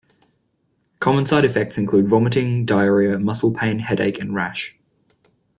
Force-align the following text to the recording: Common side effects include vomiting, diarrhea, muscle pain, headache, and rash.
Common 0.99 1.27
side 1.27 1.45
effects 1.45 1.77
include 1.77 2.07
vomiting, 2.07 2.65
diarrhea, 2.65 3.19
muscle 3.19 3.53
pain, 3.53 3.77
headache, 3.77 4.17
and 4.19 4.33
rash. 4.33 4.75